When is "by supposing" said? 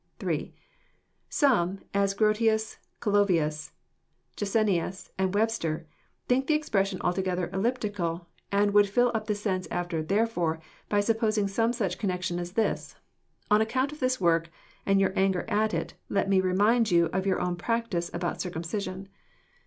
10.89-11.47